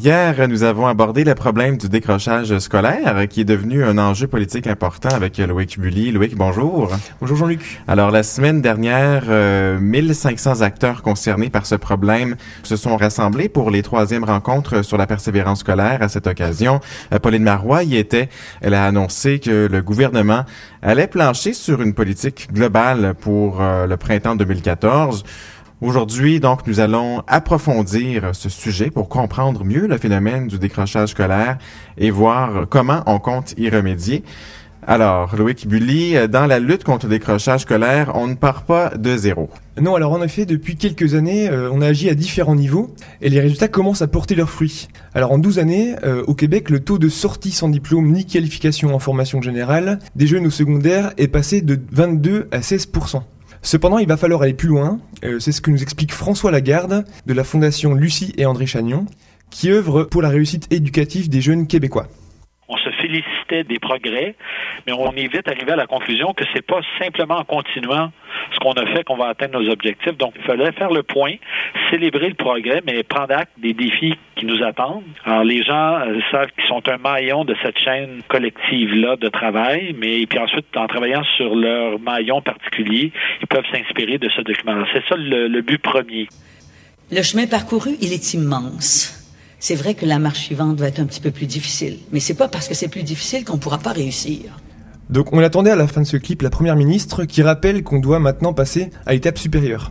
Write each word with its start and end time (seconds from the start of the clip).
Hier, 0.00 0.46
nous 0.46 0.62
avons 0.62 0.86
abordé 0.86 1.24
le 1.24 1.34
problème 1.34 1.76
du 1.76 1.88
décrochage 1.88 2.56
scolaire 2.60 3.26
qui 3.28 3.40
est 3.40 3.44
devenu 3.44 3.82
un 3.82 3.98
enjeu 3.98 4.28
politique 4.28 4.68
important 4.68 5.08
avec 5.08 5.38
Loïc 5.38 5.76
Bully. 5.80 6.12
Loïc, 6.12 6.36
bonjour. 6.36 6.92
Bonjour 7.20 7.36
Jean-Luc. 7.36 7.80
Alors, 7.88 8.12
la 8.12 8.22
semaine 8.22 8.62
dernière, 8.62 9.24
1500 9.80 10.60
euh, 10.60 10.64
acteurs 10.64 11.02
concernés 11.02 11.50
par 11.50 11.66
ce 11.66 11.74
problème 11.74 12.36
se 12.62 12.76
sont 12.76 12.96
rassemblés 12.96 13.48
pour 13.48 13.72
les 13.72 13.82
troisièmes 13.82 14.22
rencontres 14.22 14.84
sur 14.84 14.98
la 14.98 15.08
persévérance 15.08 15.60
scolaire. 15.60 16.00
À 16.00 16.08
cette 16.08 16.28
occasion, 16.28 16.78
euh, 17.12 17.18
Pauline 17.18 17.42
Marois 17.42 17.82
y 17.82 17.96
était. 17.96 18.28
Elle 18.60 18.74
a 18.74 18.86
annoncé 18.86 19.40
que 19.40 19.66
le 19.66 19.82
gouvernement 19.82 20.44
allait 20.80 21.08
plancher 21.08 21.54
sur 21.54 21.82
une 21.82 21.92
politique 21.92 22.52
globale 22.52 23.14
pour 23.20 23.60
euh, 23.60 23.88
le 23.88 23.96
printemps 23.96 24.36
2014. 24.36 25.24
Aujourd'hui, 25.80 26.40
donc, 26.40 26.66
nous 26.66 26.80
allons 26.80 27.22
approfondir 27.28 28.30
ce 28.32 28.48
sujet 28.48 28.90
pour 28.90 29.08
comprendre 29.08 29.64
mieux 29.64 29.86
le 29.86 29.96
phénomène 29.96 30.48
du 30.48 30.58
décrochage 30.58 31.10
scolaire 31.10 31.56
et 31.96 32.10
voir 32.10 32.66
comment 32.68 33.04
on 33.06 33.20
compte 33.20 33.54
y 33.56 33.70
remédier. 33.70 34.24
Alors, 34.84 35.36
Loïc 35.36 35.68
Bully, 35.68 36.16
dans 36.28 36.46
la 36.46 36.58
lutte 36.58 36.82
contre 36.82 37.06
le 37.06 37.10
décrochage 37.10 37.60
scolaire, 37.60 38.10
on 38.16 38.26
ne 38.26 38.34
part 38.34 38.64
pas 38.64 38.90
de 38.96 39.16
zéro. 39.16 39.50
Non, 39.80 39.94
alors 39.94 40.10
en 40.10 40.22
effet, 40.22 40.46
depuis 40.46 40.74
quelques 40.74 41.14
années, 41.14 41.48
euh, 41.48 41.70
on 41.72 41.80
a 41.80 41.86
agi 41.86 42.08
à 42.08 42.16
différents 42.16 42.56
niveaux 42.56 42.92
et 43.20 43.28
les 43.28 43.38
résultats 43.38 43.68
commencent 43.68 44.02
à 44.02 44.08
porter 44.08 44.34
leurs 44.34 44.50
fruits. 44.50 44.88
Alors 45.14 45.30
en 45.30 45.38
12 45.38 45.60
années, 45.60 45.94
euh, 46.02 46.24
au 46.26 46.34
Québec, 46.34 46.70
le 46.70 46.80
taux 46.80 46.98
de 46.98 47.08
sortie 47.08 47.52
sans 47.52 47.68
diplôme 47.68 48.10
ni 48.10 48.26
qualification 48.26 48.92
en 48.96 48.98
formation 48.98 49.40
générale 49.40 50.00
des 50.16 50.26
jeunes 50.26 50.46
au 50.46 50.50
secondaire 50.50 51.12
est 51.18 51.28
passé 51.28 51.60
de 51.60 51.78
22 51.92 52.48
à 52.50 52.62
16 52.62 52.86
Cependant, 53.62 53.98
il 53.98 54.08
va 54.08 54.16
falloir 54.16 54.42
aller 54.42 54.54
plus 54.54 54.68
loin. 54.68 55.00
Euh, 55.24 55.38
c'est 55.40 55.52
ce 55.52 55.60
que 55.60 55.70
nous 55.70 55.82
explique 55.82 56.12
François 56.12 56.50
Lagarde 56.50 57.04
de 57.26 57.32
la 57.32 57.44
Fondation 57.44 57.94
Lucie 57.94 58.32
et 58.36 58.46
André 58.46 58.66
Chagnon, 58.66 59.06
qui 59.50 59.70
œuvre 59.70 60.04
pour 60.04 60.22
la 60.22 60.28
réussite 60.28 60.66
éducative 60.72 61.28
des 61.28 61.40
jeunes 61.40 61.66
québécois 61.66 62.08
félicitait 63.08 63.64
des 63.64 63.78
progrès, 63.78 64.34
mais 64.86 64.92
on 64.92 65.12
est 65.12 65.32
vite 65.32 65.48
arrivé 65.48 65.72
à 65.72 65.76
la 65.76 65.86
conclusion 65.86 66.32
que 66.34 66.44
c'est 66.54 66.66
pas 66.66 66.80
simplement 66.98 67.36
en 67.36 67.44
continuant 67.44 68.12
ce 68.52 68.58
qu'on 68.58 68.72
a 68.72 68.86
fait 68.86 69.04
qu'on 69.04 69.16
va 69.16 69.28
atteindre 69.28 69.60
nos 69.60 69.70
objectifs. 69.70 70.16
Donc, 70.16 70.34
il 70.36 70.42
fallait 70.42 70.72
faire 70.72 70.90
le 70.90 71.02
point, 71.02 71.34
célébrer 71.90 72.28
le 72.28 72.34
progrès, 72.34 72.82
mais 72.86 73.02
prendre 73.02 73.34
acte 73.34 73.52
des 73.58 73.72
défis 73.72 74.14
qui 74.36 74.46
nous 74.46 74.62
attendent. 74.62 75.04
Alors, 75.24 75.44
les 75.44 75.62
gens 75.62 75.98
euh, 76.00 76.20
savent 76.30 76.50
qu'ils 76.52 76.68
sont 76.68 76.86
un 76.88 76.98
maillon 76.98 77.44
de 77.44 77.54
cette 77.62 77.78
chaîne 77.78 78.22
collective-là 78.28 79.16
de 79.16 79.28
travail, 79.28 79.94
mais 79.98 80.26
puis 80.26 80.38
ensuite, 80.38 80.66
en 80.76 80.86
travaillant 80.86 81.24
sur 81.36 81.54
leur 81.54 81.98
maillon 81.98 82.42
particulier, 82.42 83.12
ils 83.40 83.46
peuvent 83.46 83.66
s'inspirer 83.72 84.18
de 84.18 84.28
ce 84.28 84.42
document-là. 84.42 84.86
C'est 84.92 85.04
ça 85.08 85.16
le, 85.16 85.48
le 85.48 85.62
but 85.62 85.78
premier. 85.78 86.28
Le 87.10 87.22
chemin 87.22 87.46
parcouru, 87.46 87.92
il 88.02 88.12
est 88.12 88.34
immense 88.34 89.17
c'est 89.60 89.74
vrai 89.74 89.94
que 89.94 90.06
la 90.06 90.18
marche 90.18 90.40
suivante 90.40 90.78
va 90.78 90.88
être 90.88 91.00
un 91.00 91.06
petit 91.06 91.20
peu 91.20 91.30
plus 91.30 91.46
difficile. 91.46 91.98
Mais 92.12 92.20
c'est 92.20 92.34
pas 92.34 92.48
parce 92.48 92.68
que 92.68 92.74
c'est 92.74 92.88
plus 92.88 93.02
difficile 93.02 93.44
qu'on 93.44 93.58
pourra 93.58 93.78
pas 93.78 93.92
réussir. 93.92 94.60
Donc 95.10 95.32
on 95.32 95.38
attendait 95.38 95.70
à 95.70 95.76
la 95.76 95.86
fin 95.86 96.02
de 96.02 96.06
ce 96.06 96.16
clip 96.16 96.42
la 96.42 96.50
première 96.50 96.76
ministre 96.76 97.24
qui 97.24 97.42
rappelle 97.42 97.82
qu'on 97.82 97.98
doit 97.98 98.18
maintenant 98.18 98.52
passer 98.52 98.90
à 99.06 99.14
l'étape 99.14 99.38
supérieure. 99.38 99.90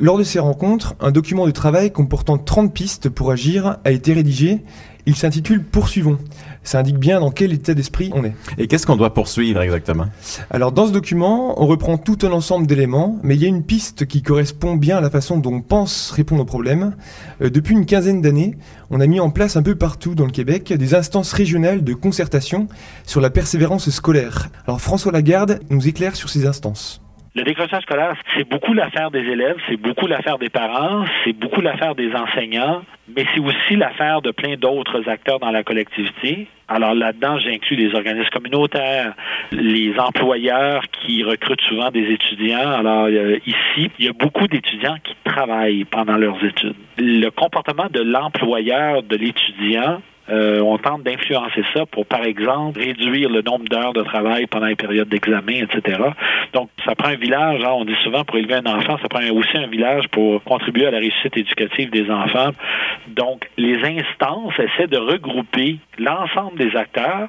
Lors 0.00 0.18
de 0.18 0.24
ces 0.24 0.38
rencontres, 0.38 0.94
un 1.00 1.10
document 1.10 1.46
de 1.46 1.50
travail 1.50 1.92
comportant 1.92 2.38
30 2.38 2.72
pistes 2.72 3.08
pour 3.08 3.30
agir 3.30 3.78
a 3.84 3.90
été 3.90 4.12
rédigé. 4.12 4.60
Il 5.04 5.16
s'intitule 5.16 5.62
Poursuivons. 5.64 6.18
Ça 6.64 6.78
indique 6.78 6.98
bien 6.98 7.20
dans 7.20 7.30
quel 7.30 7.52
état 7.52 7.74
d'esprit 7.74 8.10
on 8.14 8.24
est. 8.24 8.34
Et 8.56 8.68
qu'est-ce 8.68 8.86
qu'on 8.86 8.96
doit 8.96 9.12
poursuivre 9.12 9.60
exactement? 9.60 10.06
Alors 10.50 10.72
dans 10.72 10.86
ce 10.86 10.92
document, 10.92 11.60
on 11.60 11.66
reprend 11.66 11.98
tout 11.98 12.18
un 12.22 12.30
ensemble 12.30 12.66
d'éléments, 12.66 13.18
mais 13.22 13.34
il 13.34 13.42
y 13.42 13.44
a 13.44 13.48
une 13.48 13.64
piste 13.64 14.06
qui 14.06 14.22
correspond 14.22 14.76
bien 14.76 14.98
à 14.98 15.00
la 15.00 15.10
façon 15.10 15.38
dont 15.38 15.54
on 15.54 15.60
pense 15.60 16.10
répondre 16.10 16.42
aux 16.42 16.46
problèmes. 16.46 16.94
Euh, 17.42 17.50
depuis 17.50 17.74
une 17.74 17.86
quinzaine 17.86 18.22
d'années, 18.22 18.56
on 18.90 19.00
a 19.00 19.06
mis 19.06 19.20
en 19.20 19.30
place 19.30 19.56
un 19.56 19.62
peu 19.62 19.74
partout 19.74 20.14
dans 20.14 20.26
le 20.26 20.30
Québec 20.30 20.72
des 20.72 20.94
instances 20.94 21.32
régionales 21.32 21.82
de 21.82 21.94
concertation 21.94 22.68
sur 23.06 23.20
la 23.20 23.30
persévérance 23.30 23.90
scolaire. 23.90 24.48
Alors 24.66 24.80
François 24.80 25.12
Lagarde 25.12 25.60
nous 25.70 25.88
éclaire 25.88 26.16
sur 26.16 26.28
ces 26.28 26.46
instances. 26.46 27.01
Le 27.34 27.44
décrochage 27.44 27.84
scolaire, 27.84 28.14
c'est 28.36 28.46
beaucoup 28.46 28.74
l'affaire 28.74 29.10
des 29.10 29.20
élèves, 29.20 29.56
c'est 29.66 29.78
beaucoup 29.78 30.06
l'affaire 30.06 30.36
des 30.36 30.50
parents, 30.50 31.06
c'est 31.24 31.32
beaucoup 31.32 31.62
l'affaire 31.62 31.94
des 31.94 32.14
enseignants, 32.14 32.82
mais 33.08 33.24
c'est 33.32 33.40
aussi 33.40 33.74
l'affaire 33.74 34.20
de 34.20 34.32
plein 34.32 34.56
d'autres 34.56 35.08
acteurs 35.08 35.38
dans 35.38 35.50
la 35.50 35.62
collectivité. 35.62 36.46
Alors 36.68 36.94
là-dedans, 36.94 37.38
j'inclus 37.38 37.76
les 37.76 37.94
organismes 37.94 38.28
communautaires, 38.28 39.14
les 39.50 39.98
employeurs 39.98 40.82
qui 40.90 41.24
recrutent 41.24 41.62
souvent 41.62 41.90
des 41.90 42.12
étudiants. 42.12 42.70
Alors 42.70 43.08
ici, 43.08 43.90
il 43.98 44.04
y 44.04 44.08
a 44.08 44.12
beaucoup 44.12 44.46
d'étudiants 44.46 44.96
qui 45.02 45.14
travaillent 45.24 45.84
pendant 45.84 46.18
leurs 46.18 46.44
études. 46.44 46.76
Le 46.98 47.30
comportement 47.30 47.86
de 47.90 48.00
l'employeur 48.00 49.02
de 49.04 49.16
l'étudiant 49.16 50.02
euh, 50.32 50.60
on 50.60 50.78
tente 50.78 51.02
d'influencer 51.02 51.62
ça 51.74 51.84
pour, 51.86 52.06
par 52.06 52.24
exemple, 52.24 52.80
réduire 52.80 53.28
le 53.28 53.42
nombre 53.42 53.66
d'heures 53.66 53.92
de 53.92 54.02
travail 54.02 54.46
pendant 54.46 54.66
les 54.66 54.76
périodes 54.76 55.08
d'examen, 55.08 55.64
etc. 55.64 55.98
Donc, 56.54 56.70
ça 56.86 56.94
prend 56.94 57.08
un 57.08 57.16
village, 57.16 57.62
hein, 57.62 57.72
on 57.72 57.84
dit 57.84 57.96
souvent 58.02 58.24
pour 58.24 58.38
élever 58.38 58.54
un 58.54 58.66
enfant, 58.66 58.96
ça 59.02 59.08
prend 59.08 59.20
aussi 59.30 59.56
un 59.56 59.66
village 59.66 60.08
pour 60.08 60.42
contribuer 60.44 60.86
à 60.86 60.90
la 60.90 60.98
réussite 60.98 61.36
éducative 61.36 61.90
des 61.90 62.10
enfants. 62.10 62.50
Donc, 63.08 63.48
les 63.58 63.76
instances 63.84 64.54
essaient 64.58 64.88
de 64.88 64.98
regrouper 64.98 65.78
l'ensemble 65.98 66.58
des 66.58 66.74
acteurs 66.76 67.28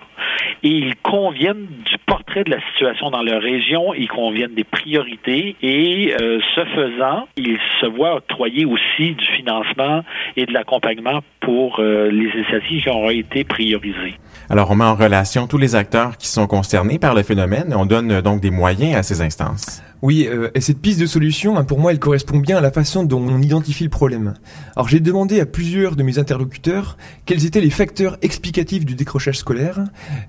et 0.63 0.69
ils 0.69 0.95
conviennent 0.97 1.67
du 1.85 1.97
portrait 2.05 2.22
de 2.39 2.49
la 2.49 2.59
situation 2.71 3.11
dans 3.11 3.21
leur 3.21 3.41
région, 3.41 3.93
ils 3.93 4.07
conviennent 4.07 4.55
des 4.55 4.63
priorités 4.63 5.55
et 5.61 6.15
euh, 6.19 6.39
ce 6.55 6.65
faisant, 6.65 7.27
ils 7.37 7.59
se 7.79 7.85
voient 7.85 8.15
octroyer 8.15 8.65
aussi 8.65 9.13
du 9.13 9.25
financement 9.37 10.03
et 10.35 10.45
de 10.45 10.53
l'accompagnement 10.53 11.21
pour 11.41 11.79
euh, 11.79 12.09
les 12.09 12.29
initiatives 12.29 12.83
qui 12.83 12.89
auront 12.89 13.09
été 13.09 13.43
priorisées. 13.43 14.17
Alors, 14.49 14.71
on 14.71 14.75
met 14.75 14.83
en 14.83 14.95
relation 14.95 15.47
tous 15.47 15.57
les 15.57 15.75
acteurs 15.75 16.17
qui 16.17 16.27
sont 16.27 16.47
concernés 16.47 16.99
par 16.99 17.13
le 17.13 17.23
phénomène 17.23 17.71
et 17.71 17.75
on 17.75 17.85
donne 17.85 18.11
euh, 18.11 18.21
donc 18.21 18.41
des 18.41 18.51
moyens 18.51 18.95
à 18.95 19.03
ces 19.03 19.21
instances. 19.21 19.81
Oui, 20.01 20.27
euh, 20.29 20.49
et 20.53 20.59
cette 20.59 20.79
piste 20.79 20.99
de 20.99 21.05
solution, 21.05 21.57
hein, 21.57 21.63
pour 21.63 21.79
moi, 21.79 21.91
elle 21.91 21.99
correspond 21.99 22.37
bien 22.37 22.57
à 22.57 22.61
la 22.61 22.71
façon 22.71 23.03
dont 23.03 23.21
on 23.21 23.41
identifie 23.41 23.85
le 23.85 23.89
problème. 23.89 24.33
Alors 24.75 24.89
j'ai 24.89 24.99
demandé 24.99 25.39
à 25.39 25.45
plusieurs 25.45 25.95
de 25.95 26.03
mes 26.03 26.19
interlocuteurs 26.19 26.97
quels 27.25 27.45
étaient 27.45 27.61
les 27.61 27.69
facteurs 27.69 28.17
explicatifs 28.21 28.83
du 28.83 28.95
décrochage 28.95 29.37
scolaire, 29.37 29.79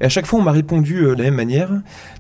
et 0.00 0.04
à 0.04 0.09
chaque 0.09 0.26
fois 0.26 0.38
on 0.38 0.43
m'a 0.43 0.53
répondu 0.53 1.03
de 1.03 1.09
la 1.10 1.25
même 1.25 1.34
manière. 1.34 1.70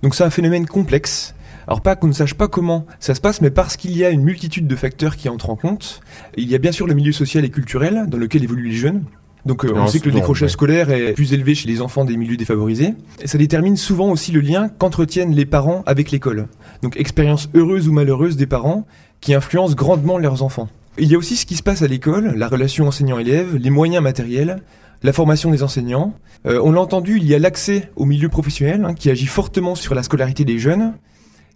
Donc 0.02 0.14
c'est 0.14 0.24
un 0.24 0.30
phénomène 0.30 0.66
complexe, 0.66 1.34
alors 1.66 1.80
pas 1.80 1.96
qu'on 1.96 2.08
ne 2.08 2.12
sache 2.12 2.34
pas 2.34 2.48
comment 2.48 2.86
ça 3.00 3.14
se 3.14 3.20
passe, 3.20 3.40
mais 3.40 3.50
parce 3.50 3.76
qu'il 3.76 3.96
y 3.96 4.04
a 4.04 4.10
une 4.10 4.22
multitude 4.22 4.66
de 4.66 4.76
facteurs 4.76 5.16
qui 5.16 5.28
entrent 5.28 5.50
en 5.50 5.56
compte. 5.56 6.00
Il 6.36 6.48
y 6.48 6.54
a 6.54 6.58
bien 6.58 6.72
sûr 6.72 6.86
le 6.86 6.94
milieu 6.94 7.12
social 7.12 7.44
et 7.44 7.50
culturel 7.50 8.04
dans 8.08 8.18
lequel 8.18 8.44
évoluent 8.44 8.68
les 8.68 8.76
jeunes. 8.76 9.04
Donc 9.46 9.64
euh, 9.64 9.72
on 9.74 9.86
sait 9.86 10.00
que 10.00 10.06
le 10.06 10.14
décrochage 10.14 10.50
scolaire 10.50 10.90
est 10.90 11.12
plus 11.12 11.34
élevé 11.34 11.54
chez 11.54 11.68
les 11.68 11.82
enfants 11.82 12.04
des 12.04 12.16
milieux 12.16 12.36
défavorisés. 12.36 12.94
Et 13.20 13.26
ça 13.26 13.36
détermine 13.36 13.76
souvent 13.76 14.10
aussi 14.10 14.32
le 14.32 14.40
lien 14.40 14.68
qu'entretiennent 14.68 15.34
les 15.34 15.44
parents 15.44 15.82
avec 15.86 16.10
l'école. 16.10 16.48
Donc 16.82 16.96
expérience 16.96 17.50
heureuse 17.54 17.88
ou 17.88 17.92
malheureuse 17.92 18.36
des 18.36 18.46
parents 18.46 18.86
qui 19.20 19.34
influencent 19.34 19.74
grandement 19.74 20.18
leurs 20.18 20.42
enfants. 20.42 20.68
Il 20.96 21.10
y 21.10 21.14
a 21.14 21.18
aussi 21.18 21.36
ce 21.36 21.44
qui 21.44 21.56
se 21.56 21.62
passe 21.62 21.82
à 21.82 21.88
l'école, 21.88 22.34
la 22.36 22.46
relation 22.46 22.86
enseignant-élève, 22.86 23.56
les 23.56 23.70
moyens 23.70 24.02
matériels, 24.02 24.62
la 25.02 25.12
formation 25.12 25.50
des 25.50 25.62
enseignants. 25.62 26.14
Euh, 26.46 26.60
on 26.62 26.72
l'a 26.72 26.80
entendu, 26.80 27.16
il 27.16 27.24
y 27.24 27.34
a 27.34 27.38
l'accès 27.38 27.90
au 27.96 28.04
milieu 28.04 28.28
professionnel 28.28 28.84
hein, 28.84 28.94
qui 28.94 29.10
agit 29.10 29.26
fortement 29.26 29.74
sur 29.74 29.94
la 29.94 30.02
scolarité 30.02 30.44
des 30.44 30.58
jeunes. 30.58 30.94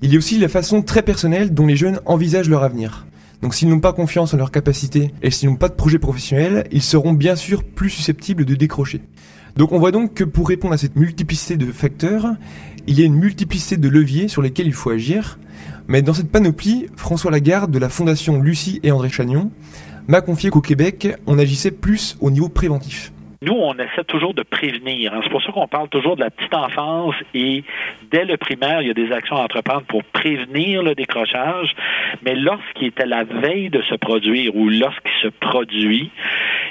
Il 0.02 0.12
y 0.12 0.16
a 0.16 0.18
aussi 0.18 0.38
la 0.38 0.48
façon 0.48 0.82
très 0.82 1.02
personnelle 1.02 1.52
dont 1.52 1.66
les 1.66 1.76
jeunes 1.76 2.00
envisagent 2.06 2.48
leur 2.48 2.62
avenir. 2.62 3.06
Donc 3.42 3.54
s'ils 3.54 3.68
n'ont 3.68 3.80
pas 3.80 3.92
confiance 3.92 4.34
en 4.34 4.36
leurs 4.36 4.50
capacités 4.50 5.12
et 5.22 5.30
s'ils 5.30 5.48
n'ont 5.48 5.56
pas 5.56 5.68
de 5.68 5.74
projet 5.74 5.98
professionnel, 5.98 6.66
ils 6.72 6.82
seront 6.82 7.12
bien 7.12 7.36
sûr 7.36 7.62
plus 7.62 7.90
susceptibles 7.90 8.44
de 8.44 8.54
décrocher. 8.54 9.00
Donc 9.56 9.72
on 9.72 9.78
voit 9.78 9.92
donc 9.92 10.14
que 10.14 10.24
pour 10.24 10.48
répondre 10.48 10.74
à 10.74 10.78
cette 10.78 10.96
multiplicité 10.96 11.56
de 11.56 11.70
facteurs, 11.72 12.34
il 12.86 12.98
y 12.98 13.02
a 13.02 13.06
une 13.06 13.14
multiplicité 13.14 13.76
de 13.76 13.88
leviers 13.88 14.28
sur 14.28 14.42
lesquels 14.42 14.66
il 14.66 14.72
faut 14.72 14.90
agir. 14.90 15.38
Mais 15.88 16.02
dans 16.02 16.14
cette 16.14 16.30
panoplie, 16.30 16.86
François 16.96 17.30
Lagarde 17.30 17.70
de 17.70 17.78
la 17.78 17.88
Fondation 17.88 18.40
Lucie 18.40 18.80
et 18.82 18.92
André 18.92 19.08
Chagnon 19.08 19.50
m'a 20.06 20.20
confié 20.20 20.50
qu'au 20.50 20.60
Québec, 20.60 21.16
on 21.26 21.38
agissait 21.38 21.70
plus 21.70 22.16
au 22.20 22.30
niveau 22.30 22.48
préventif. 22.48 23.12
Nous, 23.40 23.52
on 23.52 23.72
essaie 23.74 24.02
toujours 24.02 24.34
de 24.34 24.42
prévenir. 24.42 25.14
Hein. 25.14 25.20
C'est 25.22 25.30
pour 25.30 25.40
ça 25.42 25.52
qu'on 25.52 25.68
parle 25.68 25.88
toujours 25.88 26.16
de 26.16 26.22
la 26.22 26.30
petite 26.30 26.54
enfance 26.54 27.14
et 27.34 27.62
dès 28.10 28.24
le 28.24 28.36
primaire, 28.36 28.82
il 28.82 28.88
y 28.88 28.90
a 28.90 28.94
des 28.94 29.12
actions 29.12 29.36
à 29.36 29.42
entreprendre 29.42 29.82
pour 29.82 30.02
prévenir 30.02 30.82
le 30.82 30.96
décrochage. 30.96 31.72
Mais 32.22 32.34
lorsqu'il 32.34 32.88
est 32.88 33.00
à 33.00 33.06
la 33.06 33.22
veille 33.22 33.70
de 33.70 33.80
se 33.82 33.94
produire 33.94 34.56
ou 34.56 34.68
lorsqu'il 34.68 35.12
se 35.22 35.28
produit, 35.28 36.10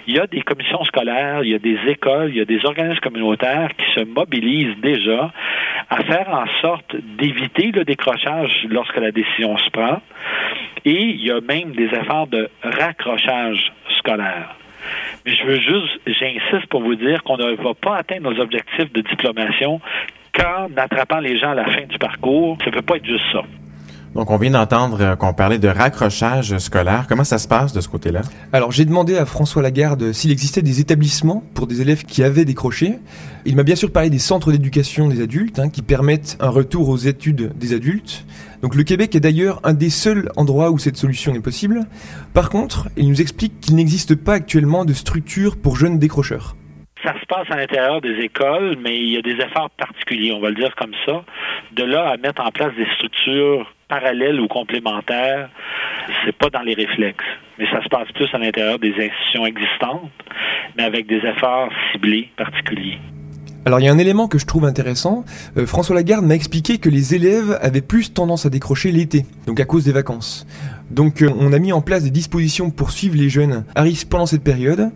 il 0.07 0.15
y 0.15 0.19
a 0.19 0.27
des 0.27 0.41
commissions 0.41 0.83
scolaires, 0.83 1.41
il 1.43 1.51
y 1.51 1.55
a 1.55 1.59
des 1.59 1.79
écoles, 1.87 2.31
il 2.31 2.37
y 2.37 2.41
a 2.41 2.45
des 2.45 2.65
organismes 2.65 2.99
communautaires 2.99 3.69
qui 3.77 3.85
se 3.93 4.03
mobilisent 4.03 4.77
déjà 4.81 5.31
à 5.89 6.03
faire 6.03 6.27
en 6.29 6.47
sorte 6.61 6.97
d'éviter 7.17 7.71
le 7.71 7.85
décrochage 7.85 8.67
lorsque 8.69 8.97
la 8.97 9.11
décision 9.11 9.57
se 9.57 9.69
prend. 9.69 10.01
Et 10.83 11.01
il 11.01 11.25
y 11.25 11.31
a 11.31 11.39
même 11.39 11.71
des 11.71 11.85
efforts 11.85 12.27
de 12.27 12.49
raccrochage 12.61 13.71
scolaire. 13.99 14.53
Mais 15.27 15.35
je 15.35 15.43
veux 15.43 15.59
juste, 15.59 15.99
j'insiste 16.07 16.67
pour 16.69 16.81
vous 16.81 16.95
dire 16.95 17.21
qu'on 17.23 17.35
ne 17.35 17.51
va 17.61 17.73
pas 17.73 17.97
atteindre 17.97 18.31
nos 18.31 18.39
objectifs 18.39 18.93
de 18.93 19.01
diplomation 19.01 19.81
qu'en 20.33 20.69
attrapant 20.77 21.19
les 21.19 21.37
gens 21.37 21.49
à 21.49 21.55
la 21.55 21.65
fin 21.65 21.85
du 21.85 21.97
parcours. 21.97 22.57
Ça 22.61 22.67
ne 22.67 22.75
peut 22.75 22.81
pas 22.81 22.95
être 22.95 23.05
juste 23.05 23.25
ça. 23.33 23.41
Donc, 24.15 24.31
on 24.31 24.37
vient 24.37 24.51
d'entendre 24.51 24.97
euh, 25.01 25.15
qu'on 25.15 25.33
parlait 25.33 25.59
de 25.59 25.67
raccrochage 25.67 26.57
scolaire. 26.57 27.05
Comment 27.07 27.23
ça 27.23 27.37
se 27.37 27.47
passe 27.47 27.73
de 27.73 27.81
ce 27.81 27.87
côté-là? 27.87 28.21
Alors, 28.53 28.71
j'ai 28.71 28.85
demandé 28.85 29.15
à 29.15 29.25
François 29.25 29.61
Lagarde 29.61 30.11
s'il 30.11 30.31
existait 30.31 30.61
des 30.61 30.79
établissements 30.79 31.43
pour 31.53 31.67
des 31.67 31.81
élèves 31.81 32.03
qui 32.03 32.23
avaient 32.23 32.45
décroché. 32.45 32.99
Il 33.45 33.55
m'a 33.55 33.63
bien 33.63 33.75
sûr 33.75 33.91
parlé 33.91 34.09
des 34.09 34.19
centres 34.19 34.51
d'éducation 34.51 35.07
des 35.07 35.21
adultes, 35.21 35.59
hein, 35.59 35.69
qui 35.69 35.81
permettent 35.81 36.37
un 36.39 36.49
retour 36.49 36.89
aux 36.89 36.97
études 36.97 37.51
des 37.57 37.73
adultes. 37.73 38.25
Donc, 38.61 38.75
le 38.75 38.83
Québec 38.83 39.15
est 39.15 39.19
d'ailleurs 39.19 39.59
un 39.63 39.73
des 39.73 39.89
seuls 39.89 40.31
endroits 40.35 40.71
où 40.71 40.79
cette 40.79 40.97
solution 40.97 41.35
est 41.35 41.39
possible. 41.39 41.85
Par 42.33 42.49
contre, 42.49 42.89
il 42.97 43.07
nous 43.07 43.21
explique 43.21 43.59
qu'il 43.59 43.75
n'existe 43.75 44.15
pas 44.15 44.33
actuellement 44.33 44.85
de 44.85 44.93
structure 44.93 45.57
pour 45.57 45.75
jeunes 45.75 45.99
décrocheurs 45.99 46.55
ça 47.07 47.13
se 47.21 47.25
passe 47.25 47.49
à 47.49 47.55
l'intérieur 47.55 48.01
des 48.01 48.19
écoles, 48.19 48.77
mais 48.81 48.97
il 48.97 49.09
y 49.11 49.17
a 49.17 49.21
des 49.21 49.35
efforts 49.41 49.69
particuliers, 49.77 50.33
on 50.33 50.41
va 50.41 50.49
le 50.49 50.55
dire 50.55 50.75
comme 50.75 50.91
ça. 51.05 51.23
De 51.71 51.83
là 51.83 52.09
à 52.09 52.17
mettre 52.17 52.41
en 52.45 52.51
place 52.51 52.75
des 52.75 52.87
structures 52.95 53.71
parallèles 53.87 54.41
ou 54.41 54.47
complémentaires, 54.49 55.49
c'est 56.25 56.35
pas 56.35 56.49
dans 56.49 56.63
les 56.63 56.73
réflexes. 56.73 57.23
Mais 57.57 57.65
ça 57.71 57.81
se 57.81 57.87
passe 57.87 58.11
plus 58.11 58.27
à 58.33 58.37
l'intérieur 58.37 58.77
des 58.79 58.91
institutions 58.91 59.45
existantes, 59.45 60.11
mais 60.75 60.83
avec 60.83 61.07
des 61.07 61.25
efforts 61.25 61.69
ciblés 61.93 62.29
particuliers. 62.35 62.99
Alors 63.65 63.79
il 63.79 63.85
y 63.85 63.89
a 63.89 63.91
un 63.91 63.97
élément 63.97 64.27
que 64.27 64.37
je 64.37 64.45
trouve 64.45 64.65
intéressant. 64.65 65.23
Euh, 65.57 65.65
François 65.65 65.95
Lagarde 65.95 66.25
m'a 66.25 66.35
expliqué 66.35 66.77
que 66.77 66.89
les 66.89 67.15
élèves 67.15 67.57
avaient 67.61 67.81
plus 67.81 68.13
tendance 68.13 68.45
à 68.45 68.49
décrocher 68.49 68.91
l'été, 68.91 69.25
donc 69.45 69.59
à 69.59 69.65
cause 69.65 69.85
des 69.85 69.91
vacances. 69.91 70.45
Donc 70.91 71.21
euh, 71.21 71.29
on 71.39 71.53
a 71.53 71.59
mis 71.59 71.73
en 71.73 71.81
place 71.81 72.03
des 72.03 72.11
dispositions 72.11 72.69
pour 72.69 72.91
suivre 72.91 73.15
les 73.15 73.29
jeunes 73.29 73.63
à 73.75 73.81
risque 73.81 74.07
pendant 74.07 74.25
cette 74.25 74.43
période. 74.43 74.91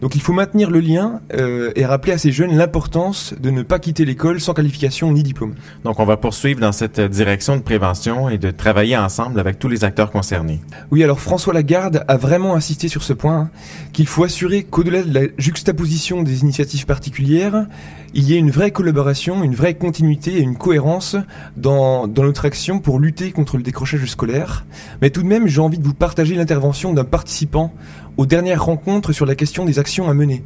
Donc 0.00 0.14
il 0.14 0.20
faut 0.20 0.32
maintenir 0.32 0.70
le 0.70 0.80
lien 0.80 1.20
euh, 1.34 1.72
et 1.76 1.86
rappeler 1.86 2.12
à 2.12 2.18
ces 2.18 2.32
jeunes 2.32 2.56
l'importance 2.56 3.34
de 3.40 3.50
ne 3.50 3.62
pas 3.62 3.78
quitter 3.78 4.04
l'école 4.04 4.40
sans 4.40 4.54
qualification 4.54 5.12
ni 5.12 5.22
diplôme. 5.22 5.54
Donc 5.84 6.00
on 6.00 6.04
va 6.04 6.16
poursuivre 6.16 6.60
dans 6.60 6.72
cette 6.72 7.00
direction 7.00 7.56
de 7.56 7.62
prévention 7.62 8.28
et 8.28 8.38
de 8.38 8.50
travailler 8.50 8.96
ensemble 8.96 9.40
avec 9.40 9.58
tous 9.58 9.68
les 9.68 9.84
acteurs 9.84 10.10
concernés. 10.10 10.60
Oui, 10.90 11.02
alors 11.02 11.20
François 11.20 11.54
Lagarde 11.54 12.04
a 12.08 12.16
vraiment 12.16 12.54
insisté 12.54 12.88
sur 12.88 13.02
ce 13.02 13.12
point, 13.12 13.38
hein, 13.38 13.50
qu'il 13.92 14.06
faut 14.06 14.24
assurer 14.24 14.64
qu'au-delà 14.64 15.02
de 15.02 15.14
la 15.14 15.26
juxtaposition 15.38 16.22
des 16.22 16.42
initiatives 16.42 16.86
particulières, 16.86 17.66
il 18.14 18.24
y 18.24 18.34
ait 18.34 18.38
une 18.38 18.50
vraie 18.50 18.70
collaboration, 18.70 19.42
une 19.42 19.54
vraie 19.56 19.74
continuité 19.74 20.38
et 20.38 20.40
une 20.40 20.56
cohérence 20.56 21.16
dans, 21.56 22.06
dans 22.06 22.22
notre 22.22 22.44
action 22.44 22.78
pour 22.78 23.00
lutter 23.00 23.32
contre 23.32 23.56
le 23.56 23.64
décrochage 23.64 24.04
scolaire. 24.06 24.64
Mais 25.02 25.10
tout 25.10 25.22
de 25.22 25.26
même, 25.26 25.33
j'ai 25.46 25.60
envie 25.60 25.78
de 25.78 25.84
vous 25.84 25.94
partager 25.94 26.34
l'intervention 26.34 26.92
d'un 26.92 27.04
participant 27.04 27.72
aux 28.16 28.26
dernières 28.26 28.64
rencontres 28.64 29.12
sur 29.12 29.26
la 29.26 29.34
question 29.34 29.64
des 29.64 29.78
actions 29.78 30.08
à 30.08 30.14
mener. 30.14 30.42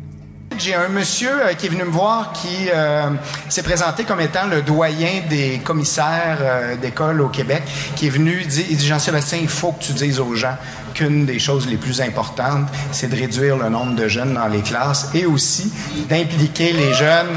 J'ai 0.58 0.74
un 0.74 0.88
monsieur 0.88 1.30
euh, 1.30 1.52
qui 1.54 1.66
est 1.66 1.68
venu 1.68 1.84
me 1.84 1.90
voir 1.90 2.32
qui 2.32 2.68
euh, 2.74 3.10
s'est 3.48 3.62
présenté 3.62 4.02
comme 4.04 4.20
étant 4.20 4.46
le 4.46 4.62
doyen 4.62 5.20
des 5.28 5.60
commissaires 5.62 6.38
euh, 6.40 6.76
d'école 6.76 7.20
au 7.20 7.28
Québec, 7.28 7.62
qui 7.94 8.06
est 8.06 8.10
venu 8.10 8.42
dire, 8.44 8.64
il 8.68 8.76
dit 8.76 8.86
Jean-Sébastien, 8.86 9.38
il 9.40 9.48
faut 9.48 9.72
que 9.72 9.84
tu 9.84 9.92
dises 9.92 10.18
aux 10.18 10.34
gens 10.34 10.56
qu'une 10.94 11.26
des 11.26 11.38
choses 11.38 11.68
les 11.68 11.76
plus 11.76 12.00
importantes, 12.00 12.66
c'est 12.90 13.08
de 13.08 13.14
réduire 13.14 13.56
le 13.56 13.68
nombre 13.68 13.94
de 13.94 14.08
jeunes 14.08 14.34
dans 14.34 14.48
les 14.48 14.62
classes 14.62 15.10
et 15.14 15.26
aussi 15.26 15.72
d'impliquer 16.08 16.72
les 16.72 16.92
jeunes 16.94 17.36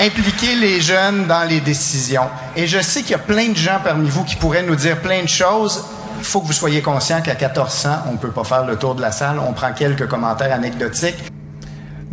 impliquer 0.00 0.56
les 0.56 0.80
jeunes 0.80 1.26
dans 1.26 1.48
les 1.48 1.60
décisions. 1.60 2.28
Et 2.56 2.66
je 2.66 2.80
sais 2.80 3.02
qu'il 3.02 3.12
y 3.12 3.14
a 3.14 3.18
plein 3.18 3.48
de 3.48 3.56
gens 3.56 3.78
parmi 3.82 4.08
vous 4.08 4.24
qui 4.24 4.36
pourraient 4.36 4.62
nous 4.62 4.76
dire 4.76 5.00
plein 5.00 5.22
de 5.22 5.28
choses. 5.28 5.84
Il 6.18 6.24
faut 6.24 6.40
que 6.40 6.46
vous 6.46 6.52
soyez 6.52 6.82
conscient 6.82 7.20
qu'à 7.20 7.34
1400, 7.34 7.88
on 8.08 8.12
ne 8.12 8.16
peut 8.16 8.30
pas 8.30 8.44
faire 8.44 8.64
le 8.64 8.76
tour 8.76 8.94
de 8.94 9.02
la 9.02 9.12
salle. 9.12 9.38
On 9.38 9.52
prend 9.52 9.72
quelques 9.72 10.06
commentaires 10.06 10.52
anecdotiques. 10.52 11.33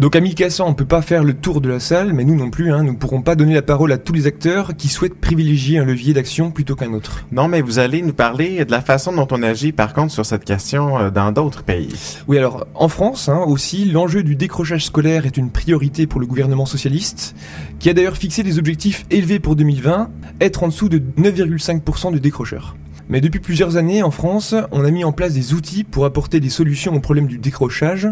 Donc 0.01 0.15
à 0.15 0.19
1400, 0.19 0.65
on 0.68 0.74
peut 0.74 0.83
pas 0.83 1.03
faire 1.03 1.24
le 1.24 1.36
tour 1.36 1.62
de 1.62 1.69
la 1.69 1.80
salle, 1.80 2.13
mais 2.13 2.24
nous 2.24 2.33
non 2.33 2.50
plus, 2.50 2.74
hein, 2.74 2.81
nous 2.81 2.94
ne 2.94 2.98
pourrons 2.98 3.21
pas 3.21 3.36
donner 3.36 3.53
la 3.53 3.62
parole 3.62 3.92
à 3.92 4.00
tous 4.00 4.13
les 4.13 4.25
acteurs 4.25 4.75
qui 4.75 4.88
souhaitent 4.88 5.21
privilégier 5.21 5.77
un 5.77 5.86
levier 5.86 6.15
d'action 6.15 6.50
plutôt 6.50 6.75
qu'un 6.75 6.94
autre. 6.94 7.24
Non, 7.31 7.48
mais 7.48 7.62
vous 7.62 7.77
allez 7.77 8.01
nous 8.01 8.12
parler 8.12 8.65
de 8.65 8.71
la 8.71 8.81
façon 8.81 9.13
dont 9.13 9.27
on 9.30 9.44
agit, 9.44 9.71
par 9.71 9.94
contre, 9.94 10.12
sur 10.12 10.25
cette 10.25 10.44
question 10.44 10.98
euh, 10.98 11.09
dans 11.12 11.31
d'autres 11.31 11.62
pays. 11.62 11.94
Oui, 12.27 12.39
alors 12.39 12.65
en 12.74 12.88
France 12.88 13.30
hein, 13.30 13.44
aussi, 13.45 13.86
l'enjeu 13.86 14.24
du 14.24 14.36
décrochage 14.36 14.86
scolaire 14.86 15.27
est 15.27 15.38
une 15.38 15.51
priorité 15.51 16.07
pour 16.07 16.19
le 16.19 16.25
gouvernement 16.25 16.65
socialiste, 16.65 17.36
qui 17.77 17.88
a 17.88 17.94
d'ailleurs 17.94 18.18
fixé 18.18 18.42
des 18.42 18.57
objectifs 18.57 19.06
élevés 19.12 19.38
pour 19.38 19.56
2020, 19.56 20.09
être 20.39 20.63
en 20.63 20.69
dessous 20.69 20.89
de 20.89 20.98
9,5% 20.98 22.12
de 22.12 22.18
décrocheurs. 22.18 22.75
Mais 23.12 23.19
depuis 23.19 23.42
plusieurs 23.42 23.75
années, 23.75 24.04
en 24.04 24.10
France, 24.10 24.56
on 24.72 24.86
a 24.86 24.90
mis 24.90 25.04
en 25.04 25.12
place 25.12 25.34
des 25.34 25.54
outils 25.54 25.84
pour 25.84 26.06
apporter 26.06 26.40
des 26.40 26.50
solutions 26.50 26.96
au 26.96 27.02
problème 27.02 27.28
du 27.28 27.40
décrochage. 27.40 28.08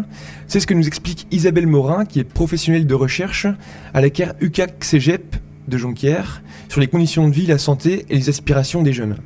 C'est 0.46 0.60
ce 0.60 0.66
que 0.66 0.74
nous 0.74 0.86
explique 0.86 1.26
Isabelle 1.30 1.66
Morin, 1.66 2.04
qui 2.04 2.20
est 2.20 2.24
professionnelle 2.24 2.86
de 2.86 2.94
recherche 2.94 3.46
à 3.94 4.02
la 4.02 4.10
CARE 4.10 4.34
UCAC 4.42 4.84
CEGEP 4.84 5.36
de 5.68 5.78
Jonquière, 5.78 6.42
sur 6.68 6.82
les 6.82 6.86
conditions 6.86 7.26
de 7.26 7.32
vie, 7.32 7.46
la 7.46 7.56
santé 7.56 8.04
et 8.10 8.14
les 8.14 8.28
aspirations 8.28 8.82
des 8.82 8.92
jeunes. 8.92 9.16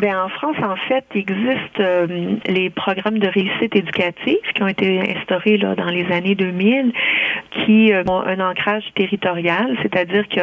Bien, 0.00 0.24
en 0.24 0.30
France, 0.30 0.56
en 0.62 0.76
fait, 0.88 1.04
il 1.14 1.20
existe 1.20 1.78
euh, 1.78 2.36
les 2.46 2.70
programmes 2.70 3.18
de 3.18 3.28
réussite 3.28 3.76
éducative 3.76 4.38
qui 4.54 4.62
ont 4.62 4.68
été 4.68 4.98
instaurés 5.14 5.58
là, 5.58 5.74
dans 5.74 5.90
les 5.90 6.10
années 6.10 6.34
2000, 6.34 6.94
qui 7.50 7.92
euh, 7.92 8.02
ont 8.08 8.22
un 8.22 8.40
ancrage 8.40 8.84
territorial, 8.94 9.76
c'est-à-dire 9.82 10.26
que 10.26 10.40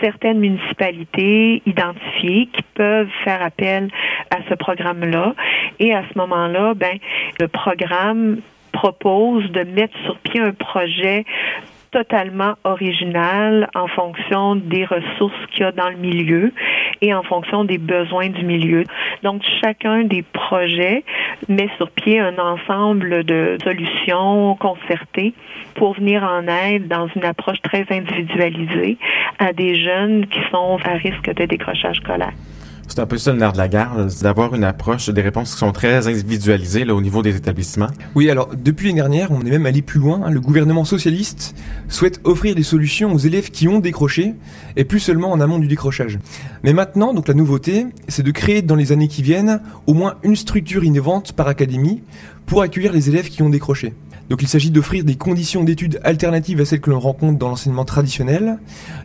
certaines 0.00 0.38
municipalités 0.38 1.62
identifiées 1.66 2.48
qui 2.50 2.62
peuvent 2.72 3.10
faire 3.22 3.42
appel 3.42 3.90
à 4.30 4.38
ce 4.48 4.54
programme-là. 4.54 5.34
Et 5.78 5.92
à 5.92 6.02
ce 6.10 6.18
moment-là, 6.18 6.72
ben, 6.72 6.96
le 7.38 7.48
programme 7.48 8.38
propose 8.72 9.44
de 9.50 9.60
mettre 9.60 9.94
sur 10.04 10.16
pied 10.20 10.40
un 10.40 10.52
projet 10.52 11.26
totalement 11.90 12.54
original 12.64 13.68
en 13.74 13.88
fonction 13.88 14.56
des 14.56 14.86
ressources 14.86 15.46
qu'il 15.50 15.60
y 15.60 15.64
a 15.64 15.72
dans 15.72 15.88
le 15.88 15.96
milieu 15.96 16.52
et 17.00 17.14
en 17.14 17.22
fonction 17.22 17.64
des 17.64 17.78
besoins 17.78 18.28
du 18.28 18.44
milieu. 18.44 18.84
Donc, 19.22 19.42
chacun 19.62 20.04
des 20.04 20.22
projets 20.22 21.04
met 21.48 21.68
sur 21.76 21.90
pied 21.90 22.18
un 22.18 22.38
ensemble 22.38 23.24
de 23.24 23.56
solutions 23.62 24.56
concertées 24.56 25.34
pour 25.74 25.94
venir 25.94 26.22
en 26.22 26.46
aide 26.46 26.88
dans 26.88 27.08
une 27.14 27.24
approche 27.24 27.60
très 27.62 27.86
individualisée 27.90 28.98
à 29.38 29.52
des 29.52 29.74
jeunes 29.74 30.26
qui 30.26 30.40
sont 30.50 30.78
à 30.84 30.94
risque 30.94 31.32
de 31.34 31.44
décrochage 31.44 31.96
scolaire. 31.96 32.32
C'est 32.88 33.00
un 33.00 33.06
peu 33.06 33.18
ça 33.18 33.32
le 33.32 33.38
nerf 33.38 33.52
de 33.52 33.58
la 33.58 33.68
guerre, 33.68 34.06
d'avoir 34.22 34.54
une 34.54 34.64
approche, 34.64 35.10
des 35.10 35.20
réponses 35.20 35.52
qui 35.52 35.58
sont 35.58 35.72
très 35.72 36.06
individualisées 36.06 36.84
là, 36.84 36.94
au 36.94 37.00
niveau 37.00 37.22
des 37.22 37.36
établissements. 37.36 37.88
Oui, 38.14 38.30
alors 38.30 38.48
depuis 38.56 38.86
l'année 38.86 39.00
dernière, 39.00 39.32
on 39.32 39.40
est 39.40 39.50
même 39.50 39.66
allé 39.66 39.82
plus 39.82 39.98
loin. 39.98 40.30
Le 40.30 40.40
gouvernement 40.40 40.84
socialiste 40.84 41.54
souhaite 41.88 42.20
offrir 42.24 42.54
des 42.54 42.62
solutions 42.62 43.12
aux 43.12 43.18
élèves 43.18 43.50
qui 43.50 43.68
ont 43.68 43.80
décroché, 43.80 44.34
et 44.76 44.84
plus 44.84 45.00
seulement 45.00 45.32
en 45.32 45.40
amont 45.40 45.58
du 45.58 45.66
décrochage. 45.66 46.18
Mais 46.62 46.72
maintenant, 46.72 47.12
donc 47.12 47.28
la 47.28 47.34
nouveauté, 47.34 47.86
c'est 48.08 48.22
de 48.22 48.30
créer 48.30 48.62
dans 48.62 48.76
les 48.76 48.92
années 48.92 49.08
qui 49.08 49.22
viennent 49.22 49.60
au 49.86 49.94
moins 49.94 50.14
une 50.22 50.36
structure 50.36 50.84
innovante 50.84 51.32
par 51.32 51.48
académie 51.48 52.02
pour 52.46 52.62
accueillir 52.62 52.92
les 52.92 53.08
élèves 53.08 53.28
qui 53.28 53.42
ont 53.42 53.50
décroché. 53.50 53.94
Donc 54.28 54.42
il 54.42 54.48
s'agit 54.48 54.70
d'offrir 54.70 55.04
des 55.04 55.14
conditions 55.14 55.62
d'études 55.62 56.00
alternatives 56.02 56.60
à 56.60 56.64
celles 56.64 56.80
que 56.80 56.90
l'on 56.90 56.98
rencontre 56.98 57.38
dans 57.38 57.48
l'enseignement 57.48 57.84
traditionnel. 57.84 58.58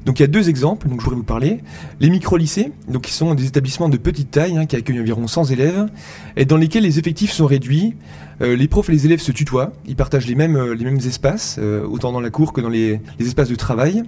Donc 0.05 0.19
il 0.19 0.23
y 0.23 0.25
a 0.25 0.27
deux 0.27 0.49
exemples 0.49 0.87
dont 0.87 0.97
je 0.97 1.03
voudrais 1.03 1.17
vous 1.17 1.23
parler. 1.23 1.59
Les 1.99 2.09
micro-lycées, 2.09 2.71
donc 2.87 3.03
qui 3.03 3.13
sont 3.13 3.35
des 3.35 3.45
établissements 3.45 3.70
de 3.79 3.97
petite 3.97 4.31
taille 4.31 4.57
hein, 4.57 4.65
qui 4.65 4.75
accueillent 4.75 4.99
environ 4.99 5.27
100 5.27 5.45
élèves 5.45 5.87
et 6.35 6.45
dans 6.45 6.57
lesquels 6.57 6.83
les 6.83 6.99
effectifs 6.99 7.31
sont 7.31 7.45
réduits. 7.45 7.95
Euh, 8.41 8.55
les 8.55 8.67
profs 8.67 8.89
et 8.89 8.91
les 8.91 9.05
élèves 9.05 9.21
se 9.21 9.31
tutoient, 9.31 9.71
ils 9.87 9.95
partagent 9.95 10.27
les 10.27 10.35
mêmes, 10.35 10.55
euh, 10.55 10.97
espaces, 11.05 11.57
euh, 11.59 11.85
autant 11.85 12.11
dans 12.11 12.19
la 12.19 12.29
cour 12.29 12.53
que 12.53 12.61
dans 12.61 12.69
les, 12.69 12.99
les 13.19 13.27
espaces 13.27 13.49
de 13.49 13.55
travail. 13.55 14.03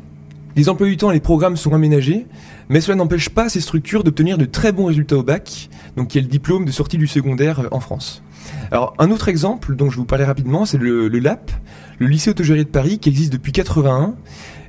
Les 0.56 0.70
emplois 0.70 0.88
du 0.88 0.98
temps 0.98 1.10
et 1.12 1.16
les 1.16 1.20
programmes 1.20 1.58
sont 1.58 1.74
aménagés, 1.74 2.28
mais 2.70 2.82
cela 2.82 2.96
n'empêche 2.96 3.30
pas 3.30 3.50
ces 3.50 3.62
structures 3.62 4.04
d'obtenir 4.04 4.38
de 4.38 4.46
très 4.46 4.72
bons 4.72 4.86
résultats 4.86 5.18
au 5.18 5.24
bac, 5.24 5.70
donc 5.98 6.10
qui 6.10 6.20
est 6.20 6.22
le 6.22 6.28
diplôme 6.28 6.66
de 6.66 6.72
sortie 6.72 6.98
du 6.98 7.08
secondaire 7.08 7.68
en 7.72 7.80
France. 7.80 8.22
Alors, 8.72 8.94
un 9.00 9.12
autre 9.12 9.30
exemple 9.30 9.76
dont 9.76 9.90
je 9.90 9.98
vous 9.98 10.06
parlais 10.06 10.26
rapidement, 10.26 10.66
c'est 10.66 10.78
le, 10.78 11.08
LAP, 11.08 11.52
le 12.00 12.08
lycée 12.08 12.30
autogéré 12.30 12.64
de 12.64 12.70
Paris, 12.70 13.00
qui 13.00 13.10
existe 13.10 13.32
depuis 13.32 13.52
81 13.52 14.16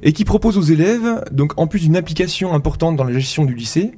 et 0.02 0.12
qui 0.12 0.24
propose 0.24 0.58
aux 0.58 0.62
élèves, 0.62 1.24
donc 1.32 1.52
en 1.56 1.66
plus 1.66 1.80
d'une 1.80 1.96
application 1.96 2.52
importante 2.52 2.96
dans 2.96 3.04
la 3.04 3.12
gestion 3.12 3.44
du 3.44 3.54
lycée, 3.54 3.92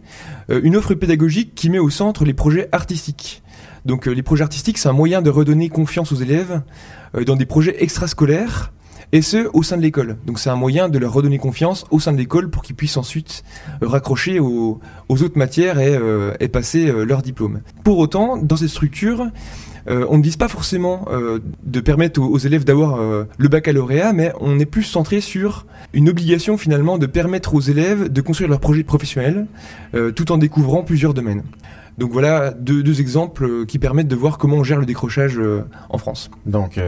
euh, 0.50 0.61
une 0.62 0.76
offre 0.76 0.95
pédagogique 0.95 1.54
qui 1.54 1.68
met 1.68 1.80
au 1.80 1.90
centre 1.90 2.25
les 2.25 2.35
projets 2.35 2.68
artistiques. 2.71 3.42
Donc, 3.85 4.06
euh, 4.06 4.12
les 4.12 4.23
projets 4.23 4.45
artistiques, 4.45 4.78
c'est 4.78 4.88
un 4.88 4.92
moyen 4.92 5.23
de 5.23 5.30
redonner 5.30 5.68
confiance 5.68 6.12
aux 6.12 6.16
élèves 6.16 6.62
euh, 7.16 7.25
dans 7.25 7.37
des 7.37 7.47
projets 7.47 7.83
extrascolaires 7.83 8.73
et 9.12 9.22
ce, 9.22 9.48
au 9.52 9.62
sein 9.62 9.76
de 9.76 9.82
l'école. 9.82 10.16
Donc 10.26 10.38
c'est 10.38 10.50
un 10.50 10.56
moyen 10.56 10.88
de 10.88 10.98
leur 10.98 11.12
redonner 11.12 11.38
confiance 11.38 11.84
au 11.90 12.00
sein 12.00 12.12
de 12.12 12.18
l'école 12.18 12.50
pour 12.50 12.62
qu'ils 12.62 12.76
puissent 12.76 12.96
ensuite 12.96 13.44
raccrocher 13.80 14.40
aux, 14.40 14.80
autres 15.08 15.38
matières 15.38 15.78
et, 15.78 16.48
passer 16.48 16.92
leur 17.04 17.22
diplôme. 17.22 17.60
Pour 17.84 17.98
autant, 17.98 18.36
dans 18.36 18.56
cette 18.56 18.68
structure, 18.68 19.26
euh, 19.88 20.04
on 20.08 20.18
ne 20.18 20.22
dit 20.22 20.36
pas 20.36 20.48
forcément 20.48 21.06
euh, 21.10 21.38
de 21.64 21.80
permettre 21.80 22.20
aux, 22.20 22.38
élèves 22.38 22.64
d'avoir 22.64 23.00
euh, 23.00 23.25
le 23.38 23.48
baccalauréat, 23.48 24.12
mais 24.12 24.32
on 24.40 24.58
est 24.58 24.66
plus 24.66 24.82
centré 24.82 25.20
sur 25.20 25.66
une 25.92 26.08
obligation 26.08 26.58
finalement 26.58 26.98
de 26.98 27.06
permettre 27.06 27.54
aux 27.54 27.60
élèves 27.60 28.10
de 28.12 28.20
construire 28.20 28.50
leur 28.50 28.60
projet 28.60 28.82
professionnel 28.82 29.46
tout 30.14 30.30
en 30.30 30.36
découvrant 30.36 30.82
plusieurs 30.82 31.14
domaines. 31.14 31.42
Donc 31.99 32.11
voilà 32.12 32.53
deux, 32.53 32.83
deux 32.83 33.00
exemples 33.00 33.67
qui 33.67 33.79
permettent 33.79 34.09
de 34.09 34.17
voir 34.17 34.38
comment 34.38 34.57
on 34.57 34.65
gère 34.65 34.79
le 34.79 34.87
décrochage 34.87 35.41
en 35.88 35.99
France. 35.99 36.31
Donc 36.45 36.79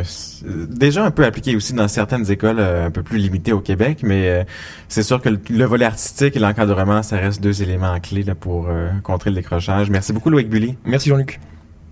déjà 0.69 1.05
un 1.05 1.11
peu 1.11 1.25
appliqué 1.25 1.57
aussi 1.57 1.73
dans 1.73 1.88
certaines 1.88 2.31
écoles 2.31 2.61
un 2.61 2.91
peu 2.91 3.03
plus 3.03 3.19
limitées 3.19 3.53
au 3.53 3.61
Québec, 3.61 4.00
mais 4.03 4.47
c'est 4.88 5.03
sûr 5.03 5.21
que 5.23 5.31
le, 5.31 5.65
volet 5.65 5.87
artistique 5.87 6.37
et 6.37 6.38
l'encadrement, 6.38 7.03
ça 7.03 7.17
reste 7.17 7.43
deux 7.43 7.62
éléments 7.62 7.99
clés 8.00 8.23
là, 8.23 8.35
pour 8.35 8.69
contrer 9.03 9.31
le 9.31 9.37
décrochage. 9.37 9.91
Merci 9.91 10.12
beaucoup 10.12 10.31
Loïc 10.31 10.49
Bully. 10.49 10.77
Merci 10.85 11.09
Jean-Luc. 11.09 11.41